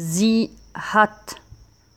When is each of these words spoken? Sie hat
Sie 0.00 0.50
hat 0.74 1.40